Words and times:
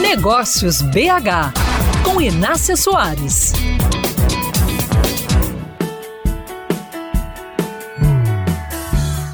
Negócios 0.00 0.80
BH 0.80 1.52
com 2.04 2.20
Inácia 2.20 2.76
Soares. 2.76 3.52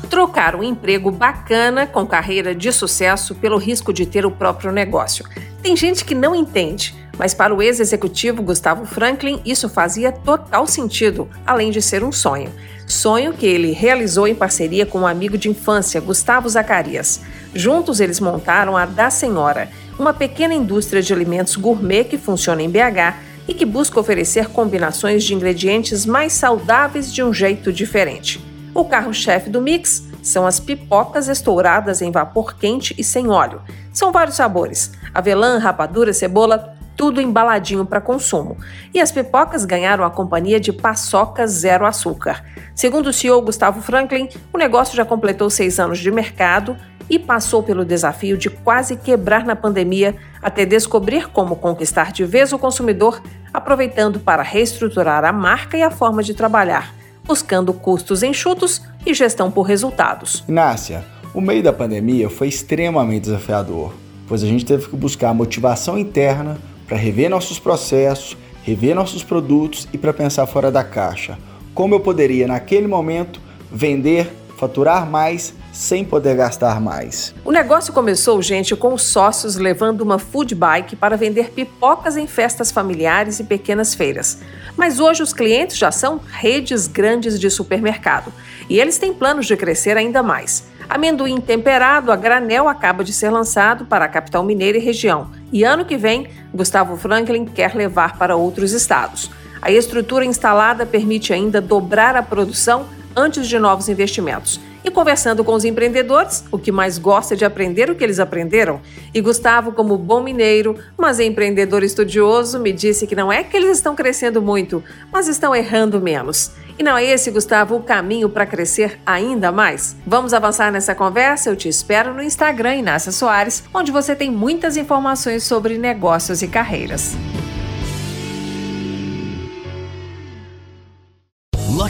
Trocar 0.09 0.57
um 0.57 0.63
emprego 0.63 1.11
bacana 1.11 1.87
com 1.87 2.07
carreira 2.07 2.55
de 2.55 2.73
sucesso 2.73 3.35
pelo 3.35 3.59
risco 3.59 3.93
de 3.93 4.07
ter 4.07 4.25
o 4.25 4.31
próprio 4.31 4.73
negócio. 4.73 5.27
Tem 5.63 5.77
gente 5.77 6.03
que 6.05 6.15
não 6.15 6.35
entende, 6.35 6.95
mas 7.19 7.35
para 7.35 7.55
o 7.55 7.63
ex-executivo 7.63 8.43
Gustavo 8.43 8.85
Franklin 8.85 9.41
isso 9.45 9.69
fazia 9.69 10.13
total 10.13 10.67
sentido, 10.67 11.29
além 11.47 11.71
de 11.71 11.81
ser 11.81 12.03
um 12.03 12.13
sonho. 12.13 12.51
Sonho 12.87 13.33
que 13.33 13.47
ele 13.47 13.73
realizou 13.73 14.29
em 14.29 14.35
parceria 14.35 14.85
com 14.85 15.01
um 15.01 15.07
amigo 15.07 15.39
de 15.39 15.49
infância, 15.49 16.01
Gustavo 16.01 16.49
Zacarias. 16.49 17.21
Juntos 17.55 18.01
eles 18.01 18.21
montaram 18.21 18.77
a 18.77 18.85
Da 18.85 19.09
Senhora, 19.11 19.69
uma 19.99 20.13
pequena 20.13 20.55
indústria 20.55 21.01
de 21.01 21.13
alimentos 21.13 21.57
gourmet 21.57 22.05
que 22.05 22.19
funciona 22.19 22.63
em 22.63 22.69
BH 22.69 23.17
e 23.47 23.55
que 23.55 23.65
busca 23.65 24.01
oferecer 24.01 24.49
combinações 24.49 25.25
de 25.25 25.35
ingredientes 25.35 26.05
mais 26.05 26.33
saudáveis 26.33 27.13
de 27.13 27.23
um 27.23 27.33
jeito 27.33 27.73
diferente. 27.73 28.45
O 28.75 28.85
carro-chefe 28.85 29.49
do 29.49 29.63
mix 29.63 30.03
são 30.23 30.47
as 30.47 30.59
pipocas 30.59 31.29
estouradas 31.29 32.01
em 32.03 32.11
vapor 32.11 32.57
quente 32.57 32.95
e 32.99 33.05
sem 33.05 33.29
óleo. 33.29 33.61
São 33.93 34.11
vários 34.11 34.37
sabores: 34.37 34.91
avelã, 35.13 35.59
rapadura, 35.59 36.13
cebola, 36.13 36.74
tudo 36.97 37.21
embaladinho 37.21 37.85
para 37.85 38.01
consumo. 38.01 38.57
E 38.93 39.01
as 39.01 39.13
pipocas 39.13 39.65
ganharam 39.65 40.05
a 40.05 40.11
companhia 40.11 40.61
de 40.61 40.73
paçoca 40.73 41.47
zero 41.47 41.87
açúcar. 41.87 42.45
Segundo 42.75 43.09
o 43.09 43.13
CEO 43.13 43.41
Gustavo 43.43 43.81
Franklin, 43.83 44.29
o 44.53 44.59
negócio 44.59 44.97
já 44.97 45.05
completou 45.05 45.49
seis 45.51 45.79
anos 45.79 45.99
de 45.99 46.11
mercado 46.11 46.77
e 47.09 47.19
passou 47.19 47.63
pelo 47.63 47.85
desafio 47.85 48.37
de 48.37 48.49
quase 48.49 48.97
quebrar 48.97 49.45
na 49.45 49.55
pandemia 49.55 50.17
até 50.43 50.65
descobrir 50.65 51.29
como 51.29 51.57
conquistar 51.57 52.13
de 52.13 52.25
vez 52.25 52.53
o 52.53 52.59
consumidor, 52.59 53.23
aproveitando 53.53 54.19
para 54.19 54.43
reestruturar 54.43 55.25
a 55.25 55.33
marca 55.33 55.77
e 55.77 55.83
a 55.83 55.91
forma 55.91 56.23
de 56.23 56.35
trabalhar 56.35 56.95
buscando 57.27 57.73
custos 57.73 58.23
enxutos 58.23 58.83
e 59.05 59.15
gestão 59.15 59.51
por 59.51 59.63
resultados. 59.63 60.45
Inácia, 60.47 61.05
o 61.33 61.41
meio 61.41 61.63
da 61.63 61.73
pandemia 61.73 62.29
foi 62.29 62.49
extremamente 62.49 63.25
desafiador, 63.25 63.95
pois 64.29 64.43
a 64.43 64.47
gente 64.47 64.65
teve 64.65 64.89
que 64.89 64.97
buscar 64.97 65.35
motivação 65.35 65.99
interna 65.99 66.59
para 66.87 66.97
rever 66.97 67.31
nossos 67.31 67.59
processos, 67.59 68.37
rever 68.63 68.95
nossos 68.95 69.23
produtos 69.23 69.89
e 69.93 69.99
para 69.99 70.13
pensar 70.13 70.47
fora 70.47 70.71
da 70.71 70.85
caixa. 70.85 71.39
Como 71.75 71.95
eu 71.95 72.01
poderia, 72.01 72.47
naquele 72.47 72.87
momento, 72.87 73.41
vender, 73.71 74.31
faturar 74.57 75.09
mais 75.09 75.55
sem 75.73 76.05
poder 76.05 76.37
gastar 76.37 76.81
mais. 76.81 77.35
O 77.45 77.51
negócio 77.51 77.93
começou, 77.93 78.41
gente, 78.41 78.77
com 78.77 78.95
os 78.95 79.03
sócios 79.03 79.57
levando 79.57 80.03
uma 80.03 80.19
food 80.19 80.55
bike 80.55 80.95
para 80.95 81.17
vender 81.17 81.51
pipocas 81.51 82.17
em 82.17 82.29
festas 82.29 82.71
familiares 82.71 83.41
e 83.41 83.45
pequenas 83.45 83.95
feiras. 83.95 84.39
Mas 84.77 85.01
hoje 85.01 85.23
os 85.23 85.33
clientes 85.33 85.77
já 85.77 85.91
são 85.91 86.21
redes 86.31 86.87
grandes 86.87 87.39
de 87.41 87.51
supermercado 87.51 88.33
e 88.69 88.79
eles 88.79 88.99
têm 88.99 89.13
planos 89.13 89.47
de 89.47 89.57
crescer 89.57 89.97
ainda 89.97 90.23
mais. 90.23 90.65
Amendoim 90.89 91.41
temperado 91.41 92.13
a 92.13 92.17
granel 92.17 92.69
acaba 92.69 93.03
de 93.03 93.13
ser 93.13 93.31
lançado 93.31 93.85
para 93.87 94.05
a 94.05 94.09
capital 94.09 94.45
mineira 94.45 94.79
e 94.79 94.81
região, 94.81 95.31
e 95.55 95.63
ano 95.63 95.85
que 95.85 95.97
vem, 95.97 96.27
Gustavo 96.53 96.97
Franklin 96.97 97.45
quer 97.45 97.77
levar 97.77 98.19
para 98.19 98.35
outros 98.35 98.73
estados. 98.73 99.31
A 99.63 99.71
estrutura 99.71 100.25
instalada 100.25 100.85
permite 100.85 101.33
ainda 101.33 101.61
dobrar 101.61 102.17
a 102.17 102.23
produção 102.25 102.87
antes 103.15 103.47
de 103.47 103.57
novos 103.57 103.89
investimentos. 103.89 104.59
E 104.85 104.91
conversando 104.91 105.43
com 105.43 105.55
os 105.55 105.65
empreendedores, 105.65 106.45
o 106.53 106.59
que 106.59 106.71
mais 106.71 106.99
gosta 106.99 107.33
é 107.33 107.37
de 107.37 107.45
aprender 107.45 107.89
o 107.89 107.95
que 107.95 108.05
eles 108.05 108.21
aprenderam. 108.21 108.83
E 109.15 109.21
Gustavo, 109.23 109.73
como 109.73 109.97
bom 109.97 110.23
mineiro, 110.23 110.77
mas 110.97 111.19
empreendedor 111.19 111.83
estudioso, 111.83 112.61
me 112.61 112.71
disse 112.71 113.07
que 113.07 113.17
não 113.17 113.33
é 113.33 113.43
que 113.43 113.57
eles 113.57 113.79
estão 113.79 113.95
crescendo 113.95 114.43
muito, 114.43 114.85
mas 115.11 115.27
estão 115.27 115.57
errando 115.57 116.01
menos. 116.03 116.51
E 116.79 116.83
não 116.83 116.99
é 116.99 117.05
esse, 117.05 117.31
Gustavo, 117.31 117.77
o 117.77 117.83
caminho 117.83 118.29
para 118.29 118.45
crescer 118.45 119.01
ainda 119.07 119.51
mais? 119.51 119.97
Vamos 120.07 120.35
avançar 120.35 120.71
nessa 120.71 120.95
conversa? 120.95 121.49
Eu 121.49 121.57
te 121.57 121.69
espero 121.69 122.13
no 122.13 122.23
Instagram 122.23 122.77
Inácia 122.77 123.13
Soares, 123.13 123.65
onde 123.73 123.91
você 123.91 124.15
tem 124.15 124.31
muitas 124.31 124.77
informações 124.77 125.45
sobre 125.45 125.79
negócios 125.79 126.43
e 126.43 126.49
carreiras. 126.49 127.15